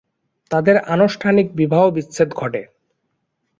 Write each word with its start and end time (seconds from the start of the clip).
তখন 0.01 0.51
তাদের 0.51 0.75
আনুষ্ঠানিক 0.85 1.47
বিবাহ 1.55 1.83
বিচ্ছেদ 1.89 2.29
ঘটে। 2.33 2.61